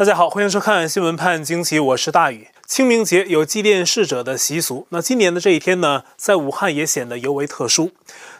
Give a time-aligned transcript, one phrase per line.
[0.00, 2.48] 大家好，欢迎收看《新闻判惊奇》，我是大宇。
[2.66, 7.90] 清明节有祭奠逝者的习俗，那今年的这一天呢，在武汉也显得尤为特殊。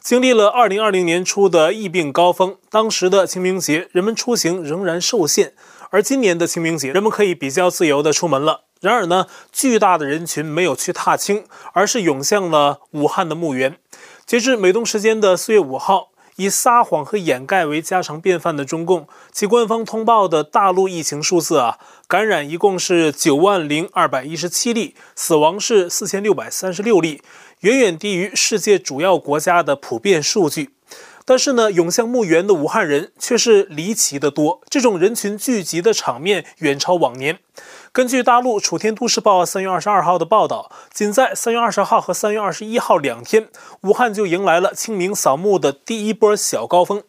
[0.00, 5.52] 经历了2020年初的疫病高峰，当时的清明节人们出行仍然受限，
[5.90, 8.62] 而今年的清明节人们可以比较自由地出门了。
[8.80, 13.76] 然而呢，巨大的人群没有去踏青，而是涌向了武汉的墓园。
[14.24, 16.09] 截至美东时间的四月五号。
[16.40, 21.76] 以撒谎和掩盖为家常便饭的中共，其官方通报的大陆疫情数字啊，
[22.08, 27.20] 感染一共是九万零二百一十七例，死亡是四千六百三十六例，
[27.60, 30.70] 远远低于世界主要国家的普遍数据。
[31.26, 37.38] 但是呢，涌向墓园的武汉人却是离奇的多，这种人群聚集的场面远超往年。
[37.92, 43.48] 根据大陆楚天都市报三月二十二号的报道，仅在三月二十号和三月二十一号两天，
[43.80, 47.02] 武汉就迎来了清明扫墓的第一波小高峰。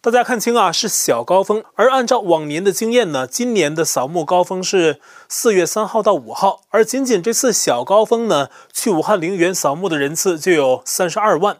[0.00, 1.62] 大家看清啊，是小高峰。
[1.76, 11.58] 而按照往年的经验呢，今年的扫墓高峰是四月三号到五号，而仅仅这次小高峰呢，去武汉陵园扫墓的人次就有三十二万。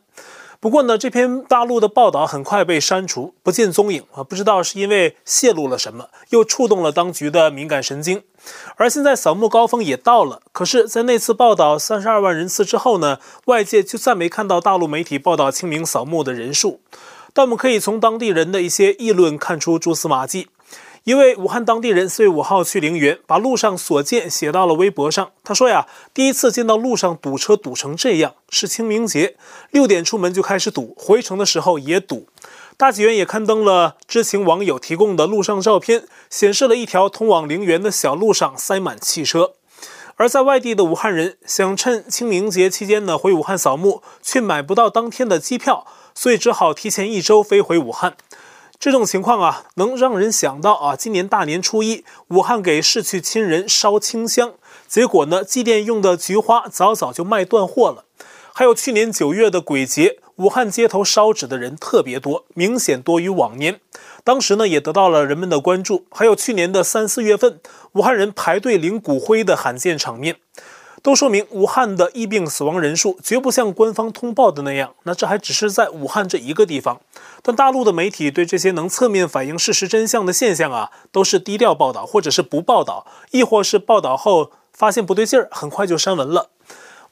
[0.59, 4.25] 不过呢，这篇大陆的报道很快被删除，不见踪影啊！
[4.25, 8.23] 不知道是因为泄露了什么，又触动了当局的敏感神经。
[8.77, 16.81] 而现在扫墓高峰也到了，可是，在那次报道三十二万人次之后呢，外界就再没看到大陆媒体报道清明扫墓的人数。
[17.33, 20.49] 但我们可以从当地人的一些议论看出蛛丝马迹。
[21.07, 25.31] 一位武汉当地人四月五号去陵园，把路上所见写到了微博上。
[25.45, 29.37] 他说呀，第一次见到路上堵车堵成这样，是清明节，
[29.71, 32.27] 六点出门就开始堵，回城的时候也堵。
[32.77, 39.53] 大纪元也刊登了知情网友提供的路上照片，显示了一条通往陵园的小路上塞满汽车。
[40.17, 48.17] 而在外地的武汉人想趁清明节期间呢回武汉扫墓，却买不到当天的机票，所以只好提前一周飞回武汉。
[48.79, 54.53] 这种情况啊，能让人想到啊，今年大年初一，武汉给逝去亲人烧清香，
[54.87, 58.05] 结果呢，祭奠用的菊花早早就卖断货了。
[58.53, 63.81] 还有去年九月的鬼节，武汉街头烧纸的人特别多，明显多于往年。
[64.25, 66.06] 当时呢，也得到了人们的关注。
[66.11, 67.61] 还有去年的三四月份，
[67.93, 70.37] 武汉人排队领骨灰的罕见场面。
[71.06, 77.00] 都说明武汉的疫病死亡人数绝不像官方通报的那样，那这还只是在武汉这一个地方。
[77.43, 86.50] 但大陆的媒体对这些能侧面反映事实真相的现象啊，都是低调报道，或者是不报道，亦或是报道后发现不对劲儿，很快就删文了。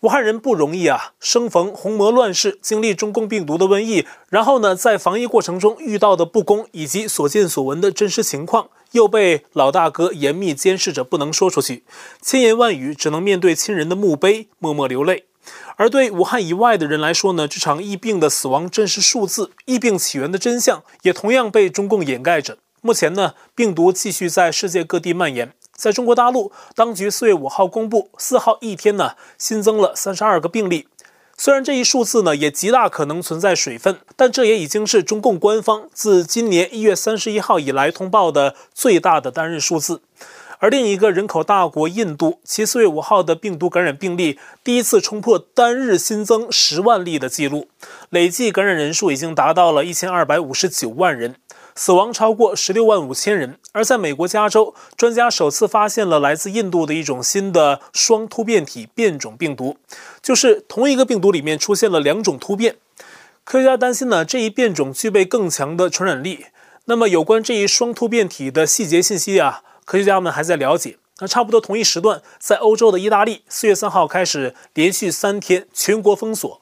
[0.05, 8.69] 武汉人不容易啊，生逢洪魔乱世，经历中共病毒的瘟疫，然后呢，在防疫过程中遇到的不公以及所见所闻的真实情况。
[8.93, 11.85] 又被老大哥严密监视着，不能说出去，
[12.21, 15.25] 千言万语只能面对亲人的墓碑默默流泪。
[15.77, 22.59] 而对武汉以外的人来说呢，这场疫病的死亡真实数字、疫病起源的真相，也同样被中共掩盖着。
[22.83, 25.55] 目前呢，病毒继续在世界各地蔓延。
[25.77, 30.89] 在中国大陆，当局四月五号公布，四号一天呢，新增了三十二个病例。
[31.37, 40.01] 虽然这一数字呢也极大可能存在水分，但这也已经是中共官方自今年一月三十一号以来通报的最大的单日数字。
[40.61, 47.69] 而另一个人口大国印度，其四月五号的病毒感染病例第一次冲破单日新增十万例的记录，
[48.11, 51.35] 累计感染人数已经达到了一千二百五十九万人。
[51.77, 59.77] 死亡超过十六万五千人，而在美国加州，专家首次发现了来自印度的一种新的双突变体变种病毒，
[60.23, 62.77] 就是同一个病毒里面出现了两种突变。
[63.43, 66.47] 科学家担心呢，这一变种具备更强的传染力。
[66.85, 70.99] 那么，有关这一双突变体的细节信息啊，科学家们还在了解。
[71.21, 76.61] 那差不多同一时段，在欧洲的意大利，四月三号开始连续三天全国封锁。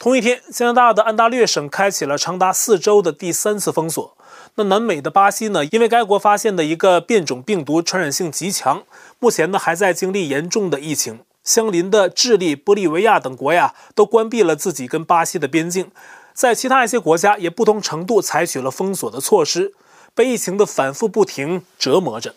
[0.00, 4.16] 同一天，加拿大的安大略省开启了长达四周的第三次封锁。
[4.54, 5.62] 那南美的巴西呢？
[5.66, 8.82] 因为该国发现的一个变种病毒传染性极强，
[9.18, 11.20] 目前呢还在经历严重的疫情。
[11.44, 15.90] 相邻的智利、玻利维亚等国呀，都关闭了自己跟巴西的边境。
[16.32, 19.74] 在其他一些国家，也不同程度采取了封锁的措施，
[20.14, 22.34] 被疫情的反复不停折磨着。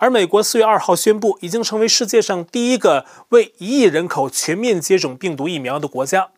[0.00, 6.30] 而美国四月二号宣布，已经成为世界上第一个为一亿人口全面接种病毒疫苗的国家。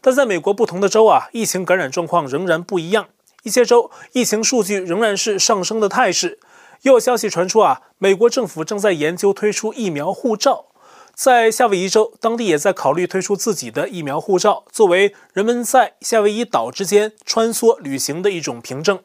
[0.00, 3.08] 但在美国不同的州啊，疫情感染状况仍然不一样。
[3.42, 6.38] 一些州疫情数据仍然是上升的态势，
[6.82, 10.66] 又有消息传出啊，美国政府正在研究推出疫苗护照，
[11.14, 18.98] 在夏威夷州，当地也在考虑推出自己的疫苗护照，作为人们在夏威夷岛之间穿梭旅行的一种凭证。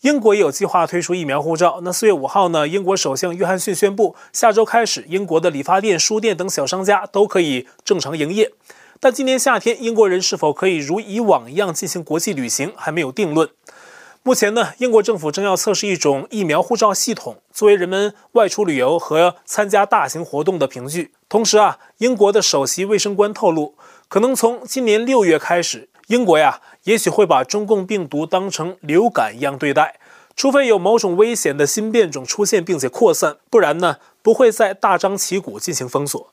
[0.00, 1.78] 英国也有计划推出疫苗护照。
[1.84, 8.50] 那四月五号呢，英国首相约翰逊宣布，下周开始，英国的理发店、书店等小商家都可以正常营业。
[9.04, 13.50] 但今年夏天，英国人是否可以如以往一样进行国际旅行，还没有定论。
[14.22, 21.10] 目前呢，英国政府正要测试一种疫苗护照系统，作为人们外出旅游和参加大型活动的凭据。
[21.28, 23.74] 同时啊，英国的首席卫生官透露，
[24.06, 29.98] 可能从今年六月开始，英国呀，也许会把中共病毒当成流感一样对待，
[30.36, 36.31] 除非有某种危险的新变种出现并且扩散，不然呢，不会再大张旗鼓进行封锁。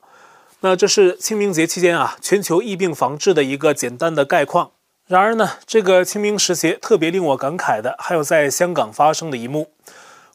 [0.62, 4.72] 那这是清明节期间啊，全球疫病防治的一个简单的概况。
[5.08, 9.72] 然而呢，这个清明时节特别令我感慨的，还有在香港发生的一幕。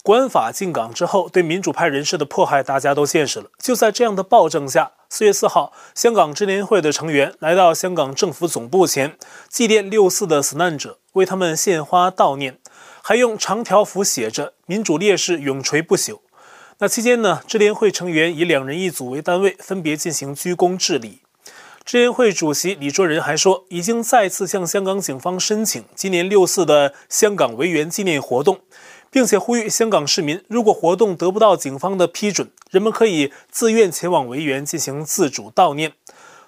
[0.03, 3.51] 国安法进港之后，对民主派人士的迫害，大家都见识了。
[3.59, 9.19] 就在这样的暴政下，四月四号，香港支联会的成员来到香港政府总部前，
[9.51, 12.59] 祭奠六四的死难者，为他们献花悼念，
[13.03, 16.21] 还用长条幅写着“民主烈士永垂不朽”。
[16.85, 21.23] 那期间呢，支联会成员以两人一组为单位，分别进行鞠躬致礼。
[21.83, 28.61] 支联会主席李卓人还说，已经再次向香港警方申请今年六四的香港维园纪念活动。
[29.11, 35.93] 并且呼吁香港市民，如果活动得不到警方的批准，人们可以自愿前往维园进行自主悼念。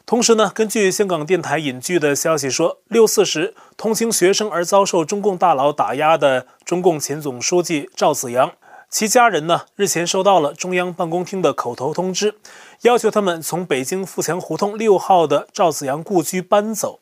[0.05, 8.53] 同时呢，根据香港电台引据的消息说，六四时同情学生而遭受中共大佬打压的中共前总书记赵紫阳，
[8.89, 12.37] 其家人呢日前收到了中央办公厅的口头通知，
[12.83, 17.01] 要求他们从北京富强胡同六号的赵子阳故居搬走。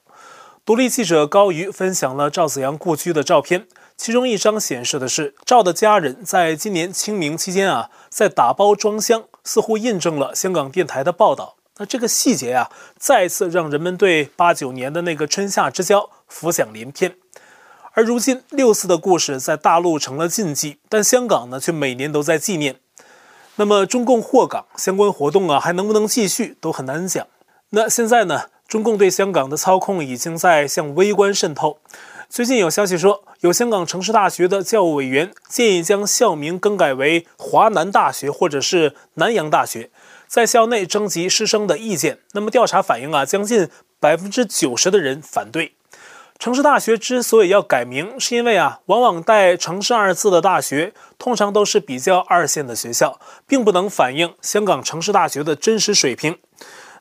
[0.64, 3.66] 独立记者高瑜分享了赵子阳故居的照片。
[3.96, 11.54] 其中一张显示的是赵的家人在今年清明期间啊，在打包装箱，似乎印证了香港电台的报道。
[11.76, 17.14] 那这个细节啊，再次让人们对八九年的那个春夏之交浮想联翩。
[17.96, 22.76] 而如今六四的故事在大陆成了禁忌，但香港呢却每年都在纪念。
[23.54, 27.24] 那么中共获港相关活动啊，还能不能继续都很难讲。
[27.70, 31.78] 那现在呢，中共对香港的操控已经在向微观渗透。
[32.28, 39.90] 最近有消息说，有香港城市大学的教务委员建议将校名更改为华南大学或者是南洋大学，
[40.26, 42.18] 在校内征集师生的意见。
[42.32, 43.68] 那么调查反映啊，将近
[44.00, 45.73] 百分之九十的人反对。
[46.44, 56.36] 城市大学之所以要改名，是因为啊，往往带“城市”二字的大学，通常都是比较二线的学校，并不能反映香港城市大学的真实水平。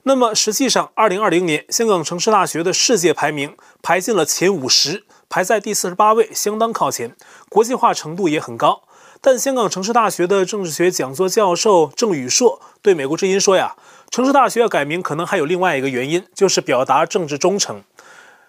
[0.03, 5.03] 那么实际上，二零二零年香港城市大学的世界排名排进了前五十。
[5.27, 7.13] 排在第四十八位，相当靠前，
[7.49, 8.83] 国际化程度也很高。
[9.19, 13.75] 但香港城市大学的政治学讲座教授郑宇硕对美国之音说呀，
[14.09, 17.83] 城市大学要改名，可能还有另外一个原因，就是表达政治忠诚。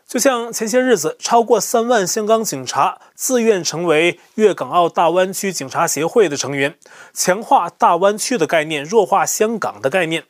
[0.06, 6.76] 就像前些日子，超过三万香港警察自愿成为粤港澳大湾区警察协会的成员，
[7.12, 10.24] 强化大湾区的概念，弱化香港的概念。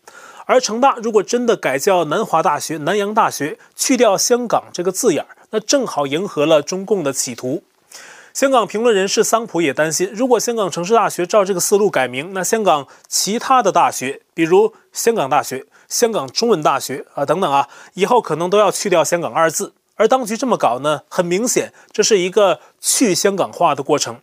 [0.47, 5.37] 而成大如果真的改叫南华大学、南洋大学，去掉香港这个字眼儿。
[5.51, 7.63] 那正好迎合了中共的企图。
[8.33, 15.65] 香港评论人士桑普也担心，如果香港城市大学照这个思路改名，那香港其他的大学，比如香港大学、
[15.95, 19.75] 香港中文大学啊等等啊，以后可能都要去掉“香港”二字。
[19.95, 24.21] 而当局这么搞呢，很明显这是一个去香港化的过程。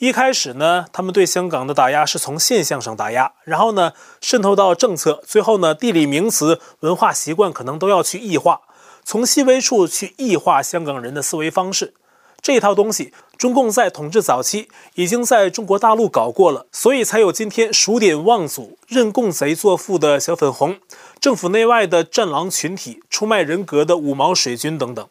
[0.00, 8.62] 一开始呢，他们对香港的打压是从现象上打压，然后呢渗透到政策，最后呢地理名词、文化习惯可能都要去异化。
[9.04, 11.94] 从细微处去异化香港人的思维方式，
[12.42, 20.76] 这套东西，中共在统治早期已经在中国大陆搞过了，所以才有今天数典忘祖、认共贼作父的小粉红，
[21.20, 25.06] 政府内外的战狼群体、出卖人格的五毛水军等等。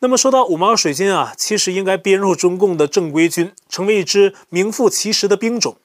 [0.00, 5.76] 那么说到五毛水军啊，其实应该编入中共的正规军，成为一支名副其实的兵种。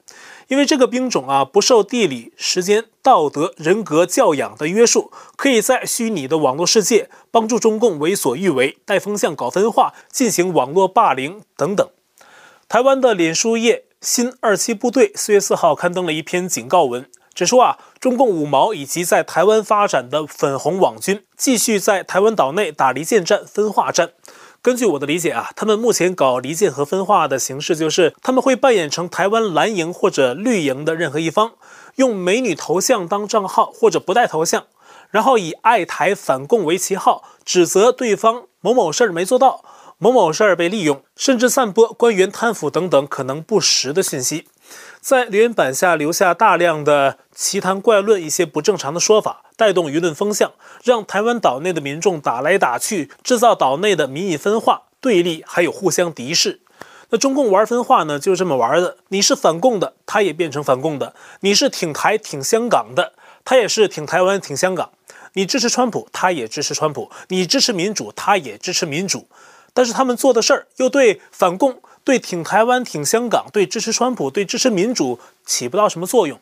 [0.47, 11.88] 因为这个兵种啊，不受地理、时间、道德、人格教养的约束，可以在虚拟的网络世界帮助中共为所欲为、带风向、搞分化、进行网络霸凌等等。
[12.67, 24.12] 台湾的脸书页新二七部队四月四号刊登了一篇警告文，指出啊，中共五毛以及在台湾发展的粉红网军，继续在台湾岛内打离间战、分化战。
[24.63, 31.51] 根据我的理解啊，他们目前搞离间和分化的形式，就是他们会扮演成台湾蓝营或者绿营的任何一方，
[31.96, 34.63] 用美女头像当账号或者不带头像，
[35.12, 39.65] 然后以爱台反共为旗号，指责对方某某事儿没做到，
[39.98, 44.46] 某某事儿被利用，甚至散播官员贪腐等等可能不实的信息。
[45.03, 56.62] 在留言板下留下大量的奇谈怪论，一些不正常的说法，带动舆论风向，让台湾岛内的民众打来打去，制造岛内的民意分化、对立，还有互相敌视。
[57.10, 58.95] 那中共玩分化呢，就是这么玩的。
[59.10, 63.12] 你是反共的，他也变成反共的；你是挺台、挺香港的，
[63.43, 64.91] 他也是挺台湾、挺香港。
[65.33, 69.27] 你支持川普，他也支持川普；你支持民主，他也支持民主。
[69.74, 71.81] 但是他们做的事儿又对反共。
[72.03, 76.39] 对挺台湾、挺香港、对支持川普、对支持民主起不到什么作用。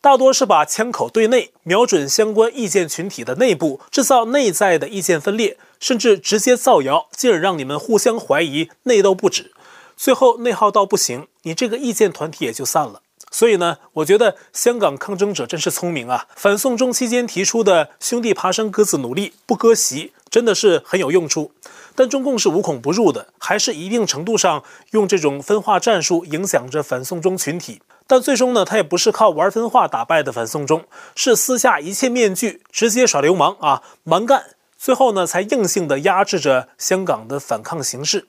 [0.00, 9.52] 大多是把枪口对内，瞄准相关意见群体的内部，制造内在的意见分裂，甚至直接造谣，进而让你们互相怀疑，内斗不止，
[9.96, 13.02] 最后内耗到不行，你这个意见团体也就散了。
[13.30, 16.26] 所以呢，我觉得香港抗争者真是聪明啊！
[16.34, 21.52] 反送中期间提出的“兄弟爬山各自努力，不割席”，真的是很有用处。
[21.94, 27.82] 但中共是无孔不入的，还是一定程度上用这种分化战术影响着反送中群体。
[28.06, 30.84] 但最终呢，他也不是靠玩分化打败的反送中，
[31.14, 34.44] 是撕下一切面具，直接耍流氓啊，蛮干，
[34.76, 38.26] 最后呢，才硬性的压制着香港的反抗形势。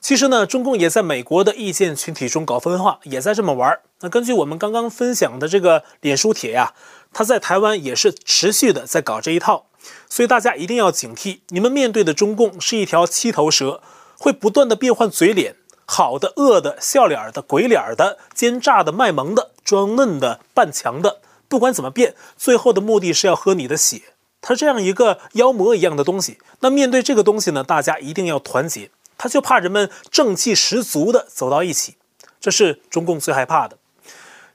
[0.00, 3.78] 其实呢，中共也在美国的意见群体中搞分化，也在这么玩。
[4.00, 6.72] 那根据我们刚刚分享的这个脸书帖呀，
[7.12, 9.66] 他在台湾也是持续的在搞这一套，
[10.08, 13.82] 所以大家一定要警惕，你们面对的中共是一条七头蛇，
[14.18, 24.02] 会不断的变换嘴脸，好的、恶的、笑脸的、鬼脸的、奸诈的、卖萌的、装嫩的、扮强的，不管怎么变，最后的目的是要喝你的血。
[24.40, 28.90] 它这样一个妖魔一样的东西，那面对这个东西呢，大家一定要团结。
[29.18, 31.96] 他就怕人们正气十足地走到一起，
[32.40, 33.76] 这是中共最害怕的。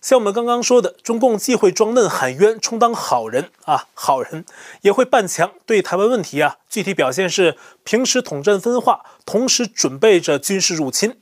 [0.04, 4.44] 像我们刚刚说的，中共既会装嫩喊冤，充当好人啊，好人
[4.82, 7.56] 也会扮强，对台湾问题啊，具体表现是
[7.86, 11.16] 平时统战分化，同时准备着军事入侵。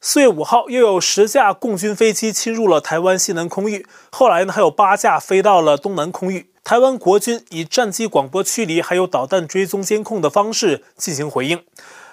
[0.00, 6.50] 四月五号，又有十架共军飞机侵入了台湾西南空域，后来呢，还有八架飞到了东南空域。
[6.64, 11.62] 台湾国军以战机广播驱离，还有导弹追踪监控的方式进行回应。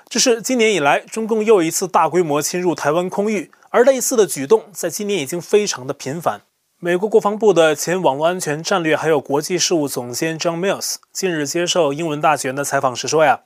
[0.09, 6.41] 这是今年以来中共又一次大规模侵入台湾空域，而类似的举动在今年已经非常的频繁。
[6.79, 13.41] 美国国防部的前网络安全战略还有国际事务总监 John Mills 近日接受英文大学的采访时说呀，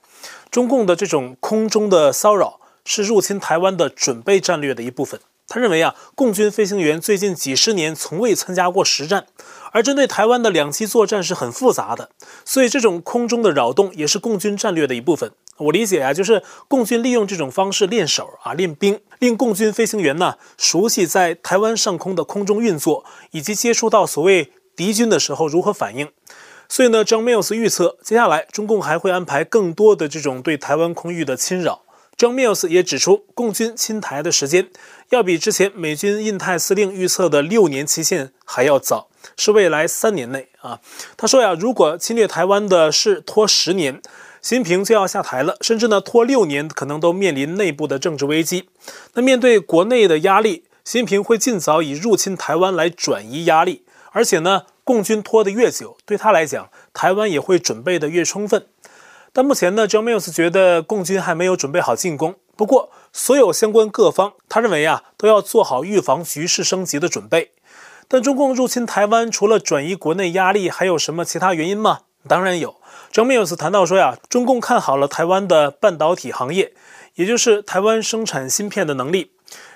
[0.49, 5.19] 中共的这种空中的骚扰是入侵台湾的准备战略的一部分。
[5.47, 9.25] 他认为啊，共军飞行员最近几十年从未参加过实战。
[9.73, 12.09] 而针对台湾的两栖作战是很复杂的，
[12.43, 15.31] 所以这种空中的扰动也是共军战略的一部分。
[15.62, 26.10] 我理解啊，就是共军利用这种方式练手啊，练兵，令共军飞行员呢熟悉在台湾上空的空中运作，以及接触到所谓敌军的时候如何反应。
[26.68, 31.84] 所以呢，John Mills 预测，接下来中共还会安排更多的这种对台湾空域的侵扰。
[32.18, 34.70] John Mills 也指出，共军侵台的时间
[35.10, 39.10] 要比之前美军印太司令预测的六年期限还要早。
[39.38, 40.80] 是未来三年内啊，
[41.15, 44.01] 他说呀，如果侵略台湾的事拖十年，
[44.41, 48.69] 习近平就要下台了，甚至呢拖六年，可能都面临内部的政治危机。
[49.13, 58.65] 那面对国内的压力，习近平会尽早以入侵台湾来转移压力，而且呢，共军拖得越久，对他来讲，台湾也会准备得越充分。
[59.31, 62.36] 但目前呢，John Mills 觉得共军还没有准备好进攻。
[62.57, 67.51] 不过，所有相关各方，他认为啊，都要做好预防局势升级的准备。
[68.07, 72.00] 但中共入侵台湾，除了转移国内压力，还有什么其他原因吗？
[72.27, 72.75] 当然有。
[73.11, 76.73] 张明有次谈到说呀，中共看好了台湾的半导体行业，
[77.15, 79.31] 也就是台湾生产芯片的能力。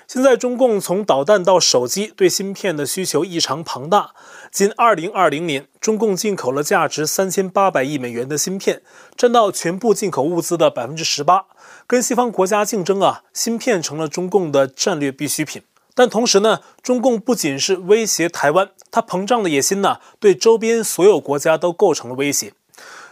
[0.08, 4.12] 现在中共从导弹到手机，对芯片的需求异常庞大。
[4.52, 8.82] 仅2020年，中共进口了价值3800亿美元的芯片，
[9.16, 11.44] 占到全部进口物资的18%。
[11.88, 15.62] 跟西方国家竞争啊，芯片成了中共的战略必需品。
[15.94, 22.54] 但同时呢，中共不仅是威胁台湾，它膨胀的野心呢，对周边所有国家都构成了威胁。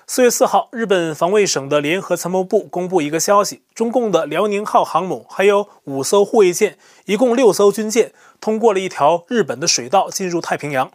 [0.07, 10.91] 四月四号，日本防卫省的联合参谋部公布一个消息：中共的辽宁号航母还有五艘护卫舰，一共六艘军舰，通过了一条日本的水道进入太平洋。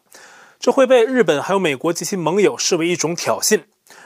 [0.60, 3.62] 这会被日本还有美国及其盟友视为一种挑衅。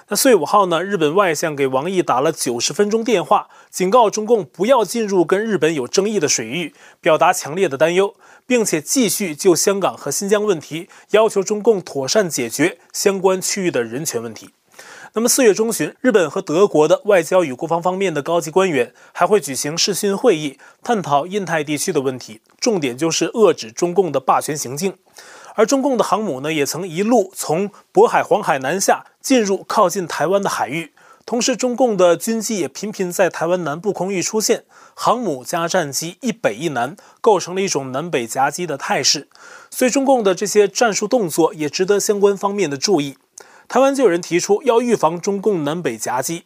[0.09, 8.13] 那四月五号呢，日本外相给王毅打了九十分钟电话，警告中共不要进入跟日本有争议的水域，表达强烈的担忧，
[8.45, 14.49] 并且继续就香港和新疆问题要求中共妥善解决相关区域的人权问题。
[15.15, 24.95] 那么四月中旬，日本和德国的外交与国防方面的高级官员还会举行视讯会议，探讨印太地区的问题，重点就是遏制中共的霸权行径。
[25.55, 30.92] 而中共的航母呢，也曾一路从渤海、黄海南下，进入靠近台湾的海域。
[31.25, 39.29] 同时，中共的军机也频频在台湾南部空域出现，航母加战机一北一南，构成了一种南北夹击的态势。
[39.69, 43.17] 所以，中共的这些战术动作也值得相关方面的注意。
[43.69, 46.43] 台湾就有人提出要预防中共南北夹击。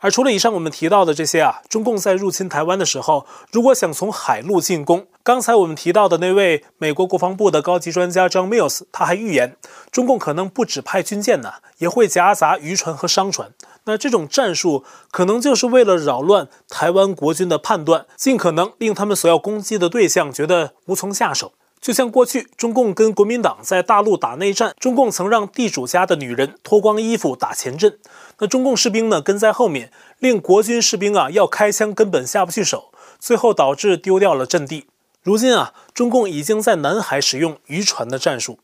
[0.00, 9.56] 而除了以上我们提到的这些啊，中共在入侵台湾的时候，如果想从海路进攻，刚才我们提到的那位美国国防部的高级专家 John Mills，他还预言，
[9.90, 13.52] 中共可能不只派军舰呢，也会夹杂渔船和商船。
[13.84, 21.52] 那这种战术可能就是为了扰乱台湾国军的判断，尽可能令他们所要攻击的对象觉得无从下手。
[21.80, 27.98] 就像过去中共跟国民党在大陆打内战，中共曾让地主家的女人脱光衣服打前阵，
[28.38, 34.86] 那中共士兵呢跟在后面，令国军士兵啊要开枪根本下不去手，最后导致丢掉了阵地。
[35.22, 38.60] 如今啊，中共已经在南海使用渔船的战术。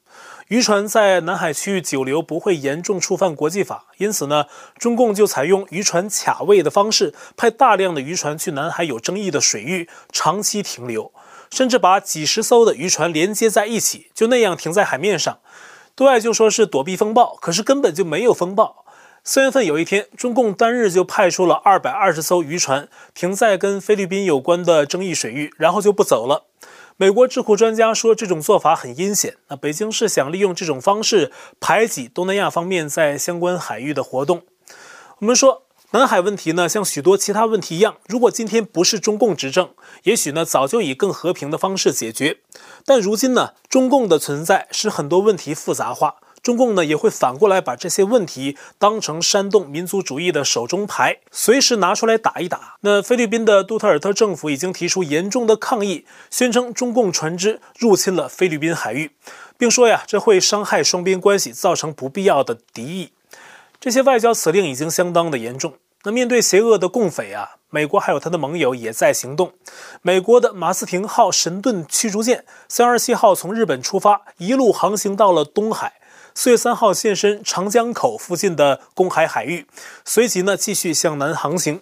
[0.49, 4.44] 渔船在南海区域久留不会严重触犯国际法，因此呢，
[4.78, 11.12] 中共就采用渔船卡位的方式，派大量的渔船去南海有争议的水域长期停留，
[11.50, 15.38] 甚至把几十艘的渔船连接在一起，就那样停在海面上。
[15.94, 18.84] 对外就说是躲避风暴，可是根本就没有风暴。
[19.22, 26.44] 四月份有一天，中共单日就派出了二百二十艘渔船停在跟菲律宾有关的争议水域，然后就不走了。
[26.96, 29.36] 美国智库专家说，这种做法很阴险。
[29.48, 34.42] 那北京是想利用这种方式排挤东南亚方面在相关海域的活动。
[35.18, 35.63] 我们说，
[35.94, 39.70] 南海问题呢，像许多其他问题一样，如果今天不是中共执政，
[40.02, 42.38] 也许呢早就以更和平的方式解决。
[42.84, 46.16] 但如今呢，中共的存在使很多问题复杂化。
[46.42, 52.74] 中共呢也会反过来把这些问题当成煽动民族主义的手中牌，随时拿出来打一打。
[52.80, 59.12] 那菲律宾的杜特尔特政府已经提出严重的抗议，宣称中共船只入侵了菲律宾海域，
[59.56, 63.12] 并说呀，这会伤害双边关系，造成不必要的敌意。
[63.78, 65.74] 这些外交辞令已经相当的严重。
[66.06, 69.52] 那面对邪恶的共匪啊，美国还有他的盟友也在行动。
[70.02, 75.94] 美国的马斯廷号神盾驱逐舰三月二七号从日本出发，一路航行到了东海。
[76.34, 79.66] 四月三号现身长江口附近的公海海域，
[80.04, 81.80] 随即呢继续向南航行。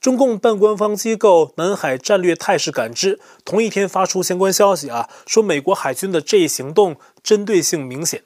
[0.00, 8.22] 中共半官方机构南海战略态势感知同一天发出相关消息啊，说美国海军的这一行动针对性明显。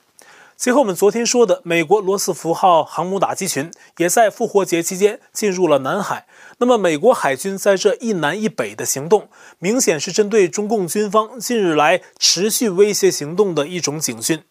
[0.58, 6.26] 结合我们昨天说的，美国罗斯福号航母打击群也在复活节期间进入了南海。
[6.58, 9.28] 那么美国海军在这一南一北的行动，
[9.60, 14.42] 明显是针对中共军方近日来持续威胁行动的一种警讯。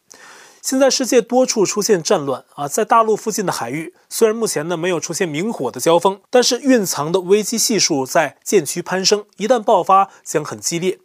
[0.62, 11.00] 现在世界多处出现战乱啊，在大陆附近的海域，虽然目前呢没有出现明火的交锋，但是蕴藏的危机系数在渐趋攀升，一旦爆发将很激烈。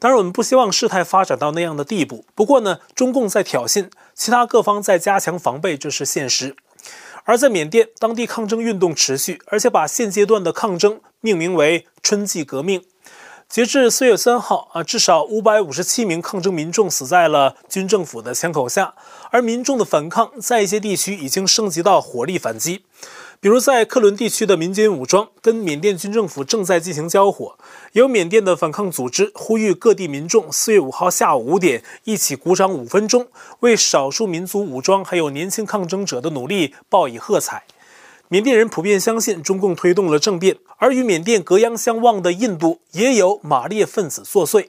[0.00, 2.24] 当然，我们不希望事态发展到那样的地步。
[2.34, 6.56] 不过呢，中共在挑衅，其他各方在加强防备，这是现实。
[7.24, 12.82] 而在缅甸，当地抗争运动持续，而且把现阶段的抗争命名为“春季革命”。
[13.46, 18.94] 截至四月三号啊，至少五百五十七名抗争民众死在了军政府的枪口下，
[19.30, 22.84] 而民众的反抗在一些地区已经升级到火力反击。
[23.42, 27.56] 比如在克伦地区的民间武装跟缅甸军政府正在进行交火，
[27.92, 33.28] 有缅甸的反抗组织呼吁各地民众四月五号下午五点一起鼓掌五分钟，
[33.60, 37.64] 为少数民族武装还有年轻抗争者的努力报以喝彩。
[38.28, 44.68] 缅甸人普遍相信中共推动了政变，而与缅甸隔洋相望的印度也有马列分子作祟。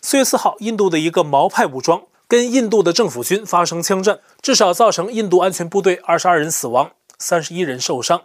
[0.00, 6.92] 四月四号，印度的一个毛派武装跟印度的政府军发生枪战，至少造成印度安全部队二十二人死亡，
[7.24, 8.24] 三十一人受伤。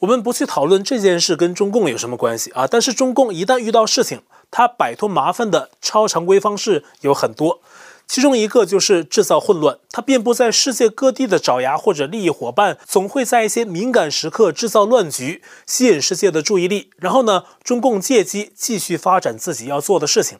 [0.00, 7.60] 我们不去讨论这件事跟中共有什么关系啊，但是中共一旦遇到事情，他摆脱麻烦的超常规方式有很多。
[8.08, 16.90] 其中一个就是制造混乱，他遍布在世界各地的爪牙或者利益伙伴，总会在一些敏感时刻制造乱局，吸引世界的注意力。
[16.96, 20.38] 然后呢，中共借机继续发展自己要做的事情。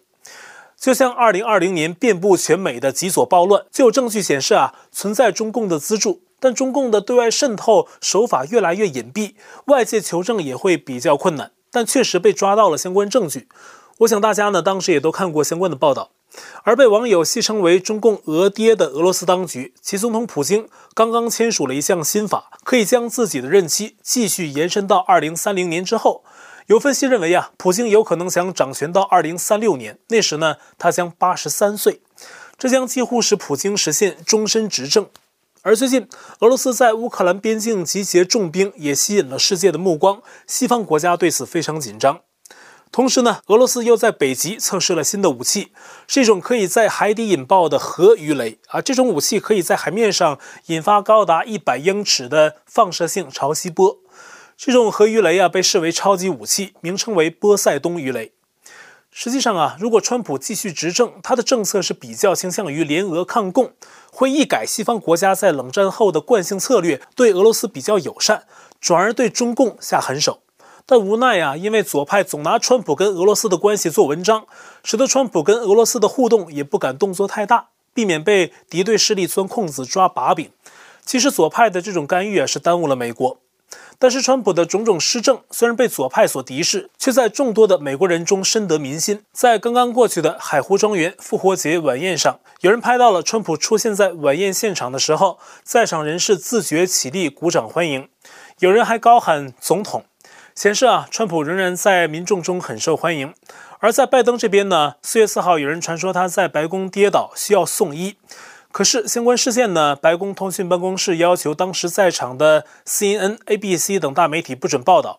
[0.76, 9.34] 就像2020年遍布全美的极左暴乱，就有证据显示啊，存在中共的资助，但中共的对外渗透手法越来越隐蔽，
[9.66, 11.52] 外界求证也会比较困难。
[11.70, 13.48] 但确实被抓到了相关证据。
[13.98, 16.12] 我想大家呢，当时也都看过相关的报道。
[16.62, 26.22] 而被网友戏称为“中共俄爹”的俄罗斯当局，其总统普京刚刚签署了一项新法，可以将自己的任期继续延伸到二零三零年之后。
[26.66, 32.02] 有分析认为啊，普京有可能想掌权到二零三六年，那时呢，他将八十三岁，
[32.58, 35.08] 这将几乎使普京实现终身执政。
[35.62, 36.08] 而最近，
[36.40, 42.20] 俄罗斯在乌克兰边境集结重兵，也吸引了世界的目光，西方国家对此非常紧张。
[42.90, 45.72] 同时呢，俄罗斯又在北极测试了新的武器，
[46.06, 48.80] 是一种可以在海底引爆的核鱼雷啊！
[48.80, 53.98] 这种武器可以在海面上引发高达一百英尺的放射性潮汐波。
[54.56, 58.32] 这种核鱼雷啊，被视为超级武器，名称为波塞冬鱼雷。
[59.10, 63.72] 实际上啊，如果川普继续执政，他的政策是比较倾向于联俄抗共，
[64.18, 68.42] 会一改西方国家在冷战后的惯性策略，对俄罗斯比较友善，
[68.80, 70.40] 转而对中共下狠手。
[70.84, 74.44] 但无奈啊，因为左派总拿川普跟俄罗斯的关系做文章，
[74.82, 80.50] 使得川普跟俄罗斯的互动也不敢动作太大，避免被敌对势力钻空子抓把柄。
[81.06, 83.38] 其实左派的这种干预啊，是耽误了美国。
[84.00, 89.24] 但是川普的种种施政虽然被左派所敌视，却在众多的美国人中深得民心。
[89.32, 98.08] 在刚刚过去的海湖庄园复活节晚宴上，有人拍到了川普出现在晚宴现场的时候，在场人士自觉起立鼓掌欢迎，
[98.60, 100.04] 有人还高喊“总统”，
[100.54, 103.34] 显示啊，川普仍然在民众中很受欢迎。
[103.80, 108.16] 而在拜登这边呢，四月四号有人传说他在白宫跌倒，需要送医。
[108.78, 115.18] 可是相关事件呢，白宫通讯办公室要求当时在场的 CNN、ABC 等大媒体不准报道。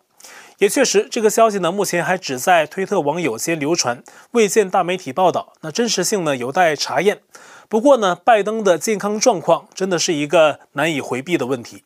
[0.59, 5.51] 也确实，这个消息呢，目前还只在推特网友间流传，未见大媒体报道。
[5.59, 7.19] 那真实性呢，有待查验。
[7.67, 11.83] 不过呢，拜登的健康状况真的是一个难以回避的问题。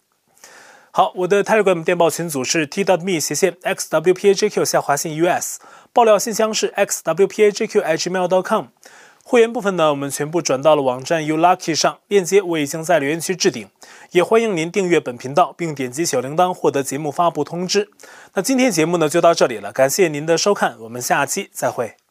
[0.91, 5.57] 好，我的 Telegram 电报群组是 t.me 斜线 xwpajq 下划线 us，
[5.91, 8.65] 爆料信箱是 xwpajq@gmail.com。
[9.25, 13.69] 会员部分呢，我们全部转到了网站 U Lucky 上，链接我已经在留言区置顶，
[14.11, 17.89] 也欢迎您订阅本频道，并点击小铃铛获得节目发布通知。
[18.33, 22.02] 那今天节目呢就到这里了，感谢您的收看，我们下期再会。